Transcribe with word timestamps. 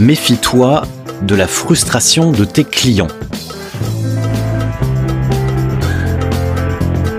Méfie-toi 0.00 0.84
de 1.20 1.34
la 1.34 1.46
frustration 1.46 2.32
de 2.32 2.46
tes 2.46 2.64
clients. 2.64 3.06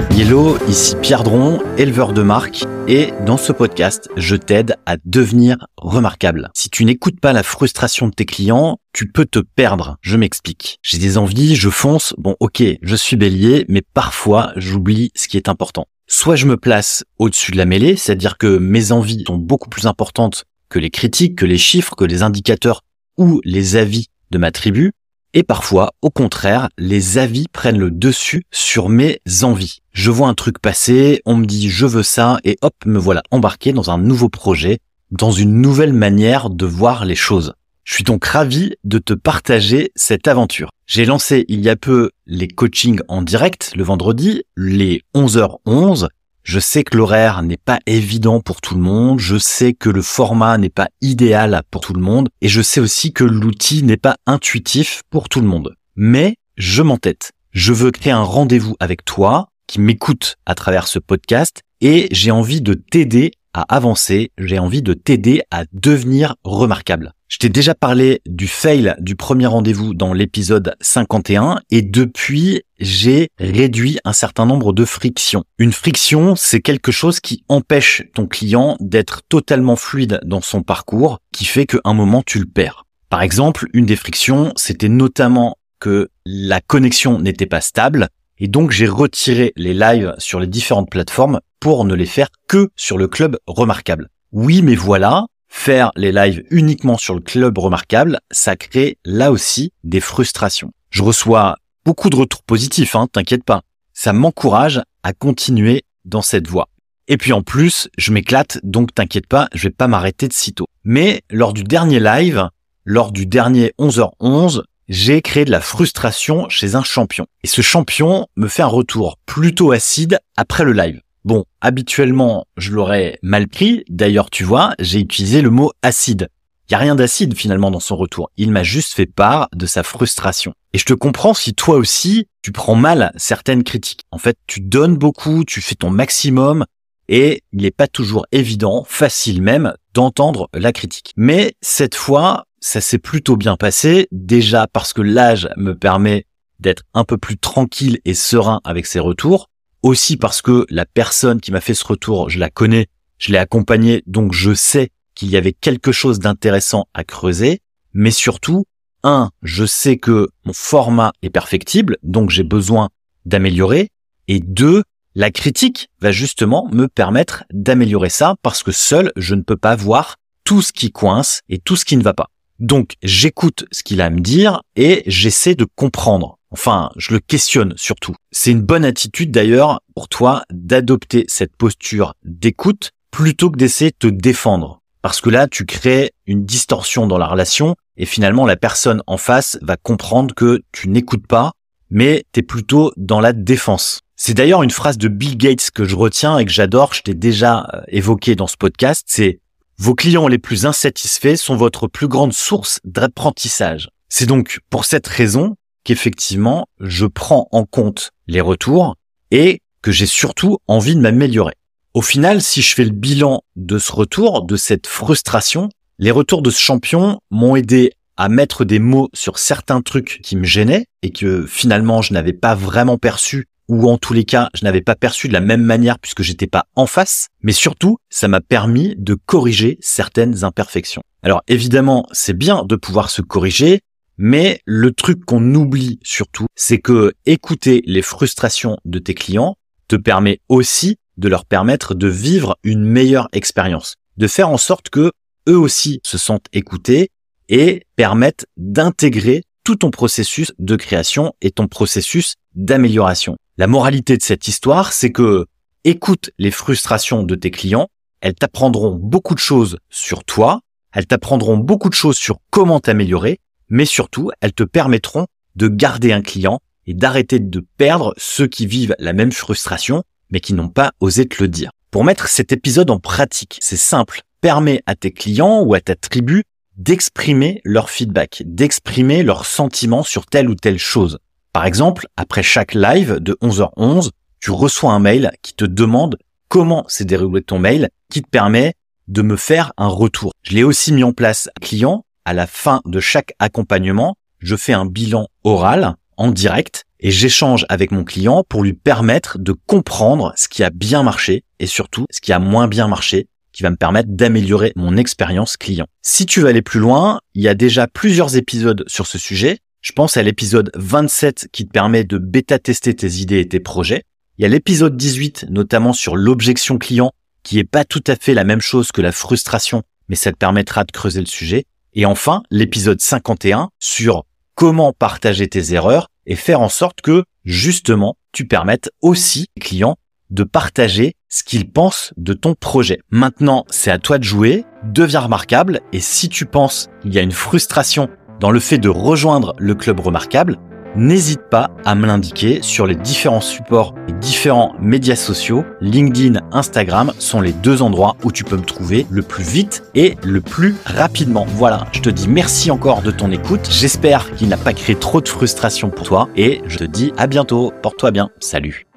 Hello, 0.10 0.58
ici 0.68 0.96
Pierre 1.00 1.22
Dron, 1.22 1.62
éleveur 1.78 2.12
de 2.12 2.24
marque, 2.24 2.64
et 2.88 3.14
dans 3.24 3.38
ce 3.38 3.52
podcast, 3.52 4.10
je 4.18 4.36
t'aide 4.36 4.78
à 4.88 4.98
devenir 5.06 5.68
remarquable. 5.78 6.50
Si 6.56 6.72
tu 6.72 6.84
n'écoutes 6.84 7.20
pas 7.20 7.34
la 7.34 7.44
frustration 7.44 8.08
de 8.08 8.14
tes 8.14 8.26
clients, 8.26 8.80
tu 8.94 9.12
peux 9.12 9.26
te 9.26 9.38
perdre. 9.38 9.98
Je 10.02 10.18
m'explique. 10.18 10.80
J'ai 10.82 10.98
des 10.98 11.20
envies, 11.20 11.56
je 11.56 11.70
fonce, 11.70 12.16
bon 12.18 12.36
ok, 12.40 12.64
je 12.82 12.96
suis 12.96 13.16
bélier, 13.16 13.64
mais 13.70 13.84
parfois 13.94 14.54
j'oublie 14.56 15.12
ce 15.14 15.28
qui 15.28 15.38
est 15.38 15.50
important. 15.50 15.86
Soit 16.08 16.36
je 16.36 16.48
me 16.48 16.58
place 16.58 17.06
au-dessus 17.20 17.52
de 17.52 17.58
la 17.58 17.66
mêlée, 17.66 17.96
c'est-à-dire 17.96 18.40
que 18.40 18.58
mes 18.58 18.92
envies 18.92 19.24
sont 19.28 19.38
beaucoup 19.38 19.70
plus 19.70 19.86
importantes 19.86 20.46
que 20.72 20.80
les 20.80 20.90
critiques, 20.90 21.38
que 21.38 21.46
les 21.46 21.60
chiffres, 21.60 21.96
que 21.96 22.06
les 22.06 22.24
indicateurs 22.24 22.82
ou 23.18 23.42
les 23.44 23.76
avis 23.76 24.08
de 24.32 24.38
ma 24.40 24.52
tribu, 24.52 24.94
et 25.34 25.44
parfois, 25.44 25.92
au 26.02 26.10
contraire, 26.10 26.70
les 26.78 27.18
avis 27.18 27.46
prennent 27.52 27.78
le 27.78 27.92
dessus 27.92 28.44
sur 28.52 28.90
mes 28.90 29.22
envies. 29.44 29.82
Je 29.92 30.12
vois 30.12 30.28
un 30.28 30.34
truc 30.34 30.60
passer, 30.60 31.22
on 31.26 31.36
me 31.36 31.46
dit 31.46 31.70
je 31.70 31.86
veux 31.86 32.04
ça, 32.04 32.40
et 32.44 32.58
hop, 32.62 32.74
me 32.86 33.00
voilà 33.00 33.22
embarqué 33.32 33.74
dans 33.74 33.92
un 33.92 33.98
nouveau 33.98 34.30
projet, 34.30 34.80
dans 35.12 35.32
une 35.32 35.62
nouvelle 35.62 35.94
manière 35.94 36.50
de 36.50 36.66
voir 36.66 37.06
les 37.06 37.16
choses. 37.16 37.54
Je 37.84 37.96
suis 37.96 38.04
donc 38.04 38.24
ravi 38.24 38.76
de 38.84 38.98
te 38.98 39.14
partager 39.14 39.92
cette 39.96 40.28
aventure. 40.28 40.70
J'ai 40.88 41.06
lancé 41.06 41.46
il 41.50 41.62
y 41.62 41.70
a 41.70 41.76
peu 41.76 42.12
les 42.26 42.48
coachings 42.48 43.02
en 43.10 43.22
direct 43.22 43.74
le 43.76 43.84
vendredi, 43.84 44.44
les 44.56 45.02
11h11, 45.16 46.08
je 46.44 46.60
sais 46.60 46.84
que 46.84 46.98
l'horaire 46.98 47.42
n'est 47.44 47.58
pas 47.58 47.80
évident 47.86 48.40
pour 48.40 48.62
tout 48.62 48.76
le 48.76 48.82
monde, 48.82 49.20
je 49.20 49.38
sais 49.38 49.74
que 49.74 49.90
le 49.90 50.02
format 50.02 50.58
n'est 50.58 50.70
pas 50.70 50.90
idéal 51.02 51.62
pour 51.70 51.82
tout 51.82 51.94
le 51.94 52.02
monde, 52.02 52.30
et 52.42 52.50
je 52.50 52.62
sais 52.62 52.80
aussi 52.80 53.14
que 53.14 53.24
l'outil 53.24 53.84
n'est 53.84 53.98
pas 53.98 54.18
intuitif 54.26 55.04
pour 55.10 55.30
tout 55.30 55.42
le 55.42 55.48
monde. 55.48 55.76
Mais 55.96 56.36
je 56.58 56.82
m'entête. 56.82 57.32
Je 57.52 57.74
veux 57.74 57.92
créer 57.92 58.14
un 58.14 58.24
rendez-vous 58.24 58.76
avec 58.80 59.06
toi 59.06 59.50
qui 59.68 59.80
m'écoute 59.80 60.38
à 60.46 60.56
travers 60.56 60.88
ce 60.88 61.00
podcast 61.00 61.62
et 61.82 62.08
j'ai 62.12 62.32
envie 62.32 62.62
de 62.62 62.74
t'aider 62.74 63.32
à 63.54 63.62
avancer, 63.74 64.32
j'ai 64.38 64.60
envie 64.60 64.82
de 64.82 64.94
t'aider 64.94 65.42
à 65.52 65.66
devenir 65.74 66.36
remarquable. 66.44 67.14
Je 67.32 67.38
t'ai 67.38 67.48
déjà 67.48 67.74
parlé 67.74 68.22
du 68.26 68.46
fail 68.46 68.94
du 69.00 69.16
premier 69.16 69.46
rendez-vous 69.46 69.94
dans 69.94 70.12
l'épisode 70.12 70.76
51 70.82 71.62
et 71.72 71.82
depuis, 71.82 72.64
j'ai 72.78 73.30
réduit 73.40 74.00
un 74.04 74.12
certain 74.12 74.46
nombre 74.46 74.74
de 74.74 74.84
frictions. 74.84 75.46
Une 75.58 75.72
friction, 75.72 76.36
c'est 76.36 76.60
quelque 76.60 76.92
chose 76.92 77.22
qui 77.22 77.46
empêche 77.48 78.04
ton 78.14 78.28
client 78.28 78.76
d'être 78.82 79.22
totalement 79.30 79.78
fluide 79.78 80.20
dans 80.26 80.42
son 80.42 80.62
parcours, 80.62 81.20
qui 81.32 81.46
fait 81.46 81.66
qu'à 81.66 81.78
un 81.86 81.94
moment 81.94 82.22
tu 82.22 82.38
le 82.38 82.46
perds. 82.46 82.86
Par 83.08 83.22
exemple, 83.22 83.70
une 83.72 83.86
des 83.86 83.96
frictions, 83.96 84.52
c'était 84.58 84.90
notamment 84.90 85.58
que 85.80 86.10
la 86.26 86.60
connexion 86.60 87.18
n'était 87.18 87.46
pas 87.46 87.62
stable 87.62 88.10
et 88.40 88.50
donc 88.50 88.72
j'ai 88.72 88.88
retiré 88.88 89.54
les 89.56 89.74
lives 89.74 90.16
sur 90.18 90.42
les 90.42 90.48
différentes 90.48 90.92
plateformes 90.92 91.40
pour 91.62 91.86
ne 91.86 91.96
les 91.96 92.06
faire 92.06 92.28
que 92.50 92.72
sur 92.76 92.98
le 92.98 93.08
club 93.08 93.38
remarquable. 93.48 94.10
Oui, 94.34 94.62
mais 94.62 94.76
voilà, 94.76 95.28
Faire 95.54 95.92
les 95.96 96.12
lives 96.12 96.44
uniquement 96.50 96.98
sur 96.98 97.14
le 97.14 97.20
club 97.20 97.60
remarquable, 97.60 98.20
ça 98.32 98.56
crée 98.56 98.98
là 99.06 99.32
aussi 99.32 99.74
des 99.84 100.00
frustrations. 100.00 100.72
Je 100.90 101.04
reçois 101.04 101.58
beaucoup 101.86 102.10
de 102.10 102.16
retours 102.16 102.42
positifs, 102.42 102.96
hein, 102.96 103.08
t'inquiète 103.12 103.44
pas. 103.44 103.62
Ça 103.94 104.12
m'encourage 104.12 104.82
à 105.04 105.14
continuer 105.14 105.84
dans 106.04 106.24
cette 106.24 106.48
voie. 106.48 106.70
Et 107.08 107.18
puis 107.18 107.34
en 107.34 107.44
plus, 107.44 107.90
je 107.98 108.12
m'éclate, 108.12 108.60
donc 108.64 108.96
t'inquiète 108.96 109.28
pas, 109.28 109.50
je 109.54 109.64
vais 109.64 109.74
pas 109.74 109.88
m'arrêter 109.88 110.28
de 110.28 110.34
sitôt. 110.34 110.66
Mais 110.84 111.22
lors 111.30 111.54
du 111.54 111.64
dernier 111.64 112.00
live, 112.00 112.50
lors 112.86 113.12
du 113.12 113.28
dernier 113.28 113.74
11h11, 113.78 114.64
j'ai 114.88 115.22
créé 115.22 115.46
de 115.46 115.52
la 115.52 115.62
frustration 115.62 116.50
chez 116.50 116.76
un 116.76 116.84
champion. 116.84 117.28
Et 117.44 117.48
ce 117.48 117.62
champion 117.62 118.26
me 118.36 118.48
fait 118.48 118.64
un 118.64 118.68
retour 118.68 119.20
plutôt 119.26 119.74
acide 119.74 120.18
après 120.38 120.64
le 120.64 120.74
live. 120.74 121.02
Bon, 121.24 121.46
habituellement, 121.62 122.46
je 122.58 122.72
l'aurais 122.72 123.20
mal 123.22 123.48
pris. 123.48 123.84
D'ailleurs, 123.90 124.30
tu 124.30 124.44
vois, 124.44 124.74
j'ai 124.80 125.00
utilisé 125.00 125.42
le 125.42 125.52
mot 125.52 125.72
acide. 125.84 126.30
Il 126.68 126.72
y 126.72 126.76
a 126.76 126.80
rien 126.80 126.96
d'acide 126.96 127.36
finalement 127.36 127.70
dans 127.70 127.80
son 127.80 127.96
retour. 127.96 128.32
Il 128.38 128.52
m'a 128.52 128.64
juste 128.64 128.94
fait 128.94 129.06
part 129.06 129.50
de 129.54 129.66
sa 129.66 129.84
frustration. 129.84 130.54
Et 130.74 130.78
je 130.78 130.86
te 130.86 130.94
comprends 130.94 131.34
si 131.34 131.54
toi 131.54 131.76
aussi, 131.76 132.28
tu 132.42 132.52
prends 132.52 132.76
mal 132.76 133.12
certaines 133.18 133.64
critiques. 133.64 134.06
En 134.10 134.18
fait, 134.18 134.38
tu 134.48 134.62
donnes 134.62 134.98
beaucoup, 134.98 135.44
tu 135.44 135.62
fais 135.62 135.76
ton 135.76 135.90
maximum 135.90 136.66
et 137.08 137.44
il 137.52 137.64
n'est 137.64 137.72
pas 137.72 137.88
toujours 137.88 138.26
évident, 138.32 138.86
facile 138.88 139.42
même, 139.42 139.74
d'entendre 139.94 140.50
la 140.54 140.72
critique. 140.72 141.12
Mais 141.18 141.54
cette 141.62 141.96
fois, 141.96 142.46
ça 142.62 142.80
s'est 142.80 143.00
plutôt 143.00 143.36
bien 143.36 143.58
passé, 143.58 144.08
déjà 144.12 144.66
parce 144.66 144.94
que 144.94 145.02
l'âge 145.02 145.50
me 145.58 145.74
permet 145.76 146.26
d'être 146.60 146.84
un 146.94 147.04
peu 147.04 147.18
plus 147.18 147.38
tranquille 147.38 148.00
et 148.06 148.14
serein 148.14 148.62
avec 148.64 148.86
ses 148.86 149.00
retours, 149.00 149.50
aussi 149.84 150.18
parce 150.18 150.42
que 150.42 150.66
la 150.70 150.86
personne 150.86 151.42
qui 151.42 151.52
m'a 151.52 151.62
fait 151.62 151.74
ce 151.74 151.86
retour, 151.86 152.30
je 152.30 152.40
la 152.40 152.50
connais, 152.50 152.88
je 153.18 153.32
l'ai 153.32 153.38
accompagnée, 153.38 154.04
donc 154.08 154.34
je 154.34 154.54
sais 154.54 154.90
qu'il 155.16 155.30
y 155.30 155.38
avait 155.38 155.54
quelque 155.54 155.92
chose 155.92 156.20
d'intéressant 156.20 156.88
à 156.94 157.04
creuser, 157.04 157.62
mais 157.94 158.12
surtout, 158.12 158.66
un, 159.04 159.32
je 159.42 159.66
sais 159.66 159.98
que 159.98 160.30
mon 160.46 160.54
format 160.54 161.12
est 161.22 161.30
perfectible, 161.30 161.98
donc 162.04 162.30
j'ai 162.30 162.44
besoin 162.44 162.90
d'améliorer, 163.26 163.90
et 164.28 164.40
deux, 164.40 164.84
la 165.16 165.32
critique 165.32 165.90
va 166.00 166.12
justement 166.12 166.70
me 166.72 166.88
permettre 166.88 167.44
d'améliorer 167.52 168.10
ça 168.10 168.36
parce 168.42 168.64
que 168.64 168.72
seul, 168.72 169.12
je 169.18 169.36
ne 169.36 169.42
peux 169.42 169.58
pas 169.58 169.76
voir 169.76 170.16
tout 170.44 170.62
ce 170.62 170.72
qui 170.72 170.92
coince 170.92 171.42
et 171.50 171.60
tout 171.60 171.76
ce 171.76 171.86
qui 171.86 171.98
ne 171.98 172.04
va 172.04 172.14
pas. 172.14 172.30
Donc, 172.60 172.94
j'écoute 173.02 173.66
ce 173.72 173.84
qu'il 173.84 174.02
a 174.02 174.06
à 174.06 174.10
me 174.10 174.20
dire 174.20 174.62
et 174.76 175.04
j'essaie 175.08 175.56
de 175.56 175.66
comprendre. 175.76 176.38
Enfin, 176.52 176.92
je 176.98 177.14
le 177.14 177.20
questionne 177.20 177.74
surtout. 177.78 178.14
C'est 178.32 178.52
une 178.52 178.62
bonne 178.62 178.86
attitude 178.86 179.32
d'ailleurs 179.32 179.82
pour 179.96 180.10
toi 180.10 180.44
d'adopter 180.52 181.26
cette 181.28 181.56
posture 181.56 182.14
d'écoute 182.24 182.92
plutôt 183.10 183.50
que 183.50 183.58
d'essayer 183.58 183.92
de 183.92 183.96
te 183.98 184.08
défendre. 184.08 184.82
Parce 185.02 185.22
que 185.22 185.30
là, 185.30 185.48
tu 185.48 185.66
crées 185.66 186.12
une 186.28 186.46
distorsion 186.46 187.08
dans 187.08 187.18
la 187.18 187.28
relation 187.28 187.76
et 187.98 188.06
finalement 188.06 188.46
la 188.46 188.58
personne 188.58 189.02
en 189.08 189.18
face 189.18 189.58
va 189.62 189.78
comprendre 189.78 190.36
que 190.36 190.62
tu 190.72 190.90
n'écoutes 190.90 191.26
pas, 191.26 191.54
mais 191.90 192.24
tu 192.34 192.42
es 192.42 192.44
plutôt 192.44 192.92
dans 192.98 193.20
la 193.20 193.34
défense. 193.34 194.02
C'est 194.16 194.34
d'ailleurs 194.36 194.62
une 194.62 194.72
phrase 194.72 194.98
de 194.98 195.08
Bill 195.08 195.38
Gates 195.38 195.72
que 195.72 195.86
je 195.86 195.96
retiens 195.96 196.38
et 196.38 196.46
que 196.46 196.52
j'adore, 196.52 196.94
je 196.94 197.02
t'ai 197.02 197.16
déjà 197.16 197.68
euh, 197.74 197.82
évoqué 197.88 198.36
dans 198.36 198.46
ce 198.46 198.58
podcast, 198.58 199.04
c'est 199.08 199.40
vos 199.78 199.96
clients 199.96 200.28
les 200.28 200.38
plus 200.38 200.68
insatisfaits 200.68 201.38
sont 201.38 201.56
votre 201.56 201.88
plus 201.88 202.08
grande 202.08 202.34
source 202.34 202.80
d'apprentissage. 202.84 203.90
C'est 204.10 204.28
donc 204.28 204.60
pour 204.70 204.86
cette 204.86 205.08
raison 205.08 205.56
qu'effectivement, 205.84 206.68
je 206.80 207.06
prends 207.06 207.48
en 207.52 207.66
compte 207.66 208.12
les 208.28 208.42
retours 208.42 208.96
et 209.32 209.62
que 209.82 209.92
j'ai 209.92 210.06
surtout 210.06 210.60
envie 210.68 210.96
de 210.96 211.02
m'améliorer. 211.02 211.56
Au 211.94 212.02
final, 212.02 212.42
si 212.42 212.62
je 212.62 212.74
fais 212.74 212.86
le 212.86 212.92
bilan 212.92 213.42
de 213.56 213.78
ce 213.78 213.92
retour, 213.92 214.44
de 214.46 214.56
cette 214.56 214.88
frustration, 214.88 215.70
les 216.00 216.12
retours 216.12 216.42
de 216.42 216.50
ce 216.50 216.60
champion 216.60 217.20
m'ont 217.30 217.56
aidé 217.56 217.94
à 218.18 218.30
mettre 218.30 218.66
des 218.66 218.80
mots 218.80 219.10
sur 219.14 219.40
certains 219.40 219.82
trucs 219.82 220.20
qui 220.24 220.36
me 220.36 220.44
gênaient 220.44 220.86
et 221.02 221.12
que 221.12 221.46
finalement 221.46 222.02
je 222.02 222.14
n'avais 222.14 222.34
pas 222.34 222.56
vraiment 222.56 222.98
perçu 222.98 223.48
ou 223.68 223.90
en 223.90 223.98
tous 223.98 224.14
les 224.14 224.26
cas 224.26 224.50
je 224.54 224.64
n'avais 224.64 224.82
pas 224.82 224.96
perçu 224.96 225.28
de 225.28 225.34
la 225.34 225.42
même 225.42 225.64
manière 225.64 225.98
puisque 226.00 226.22
j'étais 226.22 226.48
pas 226.48 226.66
en 226.76 226.86
face, 226.86 227.28
mais 227.42 227.52
surtout 227.52 227.98
ça 228.10 228.28
m'a 228.28 228.42
permis 228.42 228.96
de 228.98 229.16
corriger 229.16 229.78
certaines 229.82 230.44
imperfections. 230.44 231.04
Alors 231.24 231.42
évidemment 231.48 232.06
c'est 232.12 232.38
bien 232.38 232.64
de 232.64 232.76
pouvoir 232.76 233.10
se 233.10 233.22
corriger, 233.22 233.82
mais 234.24 234.62
le 234.66 234.92
truc 234.92 235.26
qu'on 235.26 235.56
oublie 235.56 236.00
surtout, 236.04 236.46
c'est 236.54 236.78
que 236.78 237.12
écouter 237.26 237.82
les 237.88 238.04
frustrations 238.04 238.78
de 238.86 239.00
tes 239.00 239.16
clients 239.16 239.58
te 239.88 239.96
permet 239.96 240.42
aussi 240.48 240.98
de 241.18 241.28
leur 241.28 241.44
permettre 241.44 241.96
de 241.96 242.08
vivre 242.08 242.56
une 242.64 242.84
meilleure 242.84 243.30
expérience, 243.34 243.96
de 244.18 244.28
faire 244.28 244.50
en 244.50 244.60
sorte 244.60 244.92
que 244.92 245.12
eux 245.50 245.58
aussi 245.58 246.02
se 246.04 246.20
sentent 246.20 246.46
écoutés 246.54 247.10
et 247.50 247.88
permettent 247.96 248.46
d'intégrer 248.58 249.42
tout 249.64 249.78
ton 249.78 249.90
processus 249.90 250.52
de 250.60 250.76
création 250.76 251.34
et 251.42 251.50
ton 251.50 251.68
processus 251.68 252.36
d'amélioration. 252.54 253.38
La 253.58 253.66
moralité 253.66 254.18
de 254.18 254.22
cette 254.22 254.48
histoire, 254.48 254.94
c'est 254.94 255.12
que 255.12 255.48
écoute 255.84 256.30
les 256.38 256.52
frustrations 256.52 257.24
de 257.24 257.34
tes 257.34 257.50
clients, 257.50 257.88
elles 258.22 258.36
t'apprendront 258.36 258.94
beaucoup 258.94 259.34
de 259.34 259.40
choses 259.40 259.80
sur 259.90 260.24
toi, 260.24 260.62
elles 260.94 261.08
t'apprendront 261.08 261.58
beaucoup 261.58 261.90
de 261.90 261.96
choses 261.96 262.18
sur 262.18 262.38
comment 262.52 262.80
t'améliorer 262.80 263.40
mais 263.72 263.86
surtout, 263.86 264.32
elles 264.42 264.54
te 264.54 264.64
permettront 264.64 265.26
de 265.56 265.68
garder 265.68 266.12
un 266.12 266.22
client 266.22 266.60
et 266.86 266.94
d'arrêter 266.94 267.40
de 267.40 267.66
perdre 267.78 268.14
ceux 268.18 268.46
qui 268.46 268.68
vivent 268.68 268.96
la 269.00 269.14
même 269.14 269.32
frustration, 269.32 270.04
mais 270.30 270.42
qui 270.42 270.54
n'ont 270.54 270.70
pas 270.70 270.92
osé 271.00 271.26
te 271.26 271.42
le 271.42 271.48
dire. 271.48 271.72
Pour 271.90 272.04
mettre 272.04 272.28
cet 272.28 272.52
épisode 272.52 272.92
en 272.92 273.00
pratique, 273.00 273.58
c'est 273.62 273.78
simple. 273.78 274.22
Permets 274.42 274.82
à 274.86 274.96
tes 274.96 275.12
clients 275.12 275.62
ou 275.62 275.74
à 275.74 275.80
ta 275.80 275.96
tribu 275.96 276.44
d'exprimer 276.78 277.62
leur 277.64 277.90
feedback, 277.90 278.44
d'exprimer 278.46 279.24
leurs 279.24 279.46
sentiments 279.46 280.04
sur 280.04 280.26
telle 280.26 280.50
ou 280.50 280.56
telle 280.56 280.80
chose. 280.80 281.20
Par 281.54 281.66
exemple, 281.66 282.08
après 282.18 282.44
chaque 282.44 282.74
live 282.74 283.20
de 283.20 283.38
11h11, 283.42 284.10
tu 284.40 284.52
reçois 284.52 284.92
un 284.92 285.00
mail 285.00 285.32
qui 285.42 285.54
te 285.54 285.66
demande 285.66 286.18
comment 286.50 286.86
s'est 286.90 287.06
déroulé 287.06 287.42
ton 287.42 287.60
mail, 287.60 287.90
qui 288.10 288.22
te 288.22 288.30
permet 288.30 288.74
de 289.08 289.22
me 289.22 289.38
faire 289.38 289.72
un 289.78 289.88
retour. 289.88 290.34
Je 290.44 290.56
l'ai 290.56 290.64
aussi 290.64 290.92
mis 290.92 291.04
en 291.04 291.14
place 291.14 291.50
client 291.62 292.04
à 292.26 292.34
la 292.34 292.48
fin 292.48 292.82
de 292.86 293.00
chaque 293.00 293.34
accompagnement, 293.40 294.16
je 294.40 294.56
fais 294.56 294.74
un 294.74 294.86
bilan 294.86 295.28
oral 295.44 295.96
en 296.18 296.32
direct 296.32 296.86
et 297.00 297.12
j'échange 297.12 297.66
avec 297.70 297.92
mon 297.92 298.04
client 298.04 298.44
pour 298.48 298.64
lui 298.64 298.74
permettre 298.74 299.40
de 299.40 299.54
comprendre 299.54 300.34
ce 300.36 300.48
qui 300.48 300.64
a 300.64 300.70
bien 300.70 301.04
marché 301.04 301.44
et 301.60 301.66
surtout 301.66 302.06
ce 302.12 302.22
qui 302.22 302.32
a 302.32 302.40
moins 302.40 302.68
bien 302.68 302.88
marché 302.88 303.28
qui 303.52 303.64
va 303.64 303.70
me 303.70 303.76
permettre 303.76 304.10
d'améliorer 304.12 304.72
mon 304.76 304.98
expérience 304.98 305.58
client. 305.58 305.88
Si 306.02 306.26
tu 306.26 306.42
veux 306.42 306.48
aller 306.48 306.62
plus 306.62 306.80
loin, 306.80 307.20
il 307.34 307.42
y 307.42 307.48
a 307.48 307.54
déjà 307.54 307.88
plusieurs 307.88 308.38
épisodes 308.38 308.84
sur 308.88 309.08
ce 309.08 309.18
sujet. 309.18 309.60
Je 309.82 309.92
pense 309.92 310.16
à 310.16 310.24
l'épisode 310.24 310.72
27 310.76 311.50
qui 311.52 311.66
te 311.66 311.72
permet 311.72 312.04
de 312.04 312.18
bêta-tester 312.18 312.96
tes 312.96 313.14
idées 313.16 313.40
et 313.40 313.48
tes 313.48 313.60
projets. 313.60 314.04
Il 314.38 314.44
y 314.44 314.46
a 314.46 314.50
l'épisode 314.50 314.96
18 314.96 315.48
notamment 315.50 315.94
sur 315.94 316.16
l'objection 316.16 316.78
client 316.78 317.12
qui 317.44 317.60
est 317.60 317.64
pas 317.64 317.84
tout 317.84 318.04
à 318.08 318.16
fait 318.16 318.34
la 318.34 318.44
même 318.44 318.62
chose 318.62 318.92
que 318.92 319.02
la 319.02 319.12
frustration, 319.12 319.84
mais 320.08 320.16
ça 320.16 320.32
te 320.32 320.38
permettra 320.38 320.84
de 320.84 320.92
creuser 320.92 321.20
le 321.20 321.26
sujet. 321.26 321.66
Et 321.94 322.06
enfin, 322.06 322.44
l'épisode 322.50 323.02
51 323.02 323.70
sur 323.80 324.24
comment 324.56 324.94
partager 324.94 325.48
tes 325.48 325.74
erreurs 325.74 326.08
et 326.26 326.36
faire 326.36 326.62
en 326.62 326.70
sorte 326.70 327.02
que, 327.02 327.24
justement, 327.44 328.16
tu 328.32 328.48
permettes 328.48 328.92
aussi 329.02 329.48
aux 329.58 329.62
clients 329.62 329.98
de 330.30 330.44
partager 330.44 331.16
ce 331.28 331.44
qu'ils 331.44 331.70
pensent 331.70 332.14
de 332.16 332.34
ton 332.34 332.56
projet. 332.56 333.00
Maintenant, 333.10 333.66
c'est 333.70 333.92
à 333.92 334.00
toi 334.00 334.18
de 334.18 334.24
jouer, 334.24 334.66
deviens 334.84 335.20
remarquable, 335.20 335.82
et 335.92 336.00
si 336.00 336.30
tu 336.30 336.46
penses 336.46 336.88
qu'il 337.02 337.14
y 337.14 337.20
a 337.20 337.22
une 337.22 337.32
frustration 337.32 338.10
dans 338.40 338.52
le 338.52 338.60
fait 338.60 338.78
de 338.78 338.90
rejoindre 338.90 339.54
le 339.58 339.76
club 339.76 340.00
remarquable, 340.00 340.58
n'hésite 340.96 341.42
pas 341.50 341.72
à 341.86 341.96
me 341.96 342.08
l'indiquer 342.08 342.60
sur 342.62 342.86
les 342.86 342.96
différents 342.96 343.42
supports 343.42 343.94
et 344.08 344.14
différents 344.14 344.74
médias 344.80 345.16
sociaux. 345.16 345.64
LinkedIn, 345.82 346.42
Instagram 346.52 347.14
sont 347.20 347.42
les 347.42 347.54
deux 347.54 347.82
endroits 347.82 348.16
où 348.24 348.32
tu 348.32 348.44
peux 348.44 348.58
me 348.58 348.66
trouver 348.66 349.06
le 349.10 349.22
plus 349.22 349.44
vite 349.44 349.84
et 349.96 350.18
le 350.24 350.42
plus 350.42 350.76
rapidement. 350.86 351.46
Voilà, 351.56 351.88
je 351.92 352.02
te 352.02 352.10
dis 352.10 352.28
merci 352.28 352.72
encore 352.72 353.02
de 353.02 353.12
ton 353.12 353.32
écoute. 353.32 353.68
J'espère 353.70 354.32
qu'il 354.36 354.50
n'a 354.50 354.58
pas 354.58 354.74
créé 354.74 354.96
trop 354.96 355.22
de 355.22 355.28
frustration 355.28 355.90
pour 355.90 356.08
toi 356.08 356.30
et 356.36 356.62
je 356.68 356.78
te 356.78 356.84
dis 356.84 357.14
à 357.18 357.28
bientôt. 357.28 357.74
Porte-toi 357.82 358.12
bien. 358.12 358.30
Salut. 358.40 358.91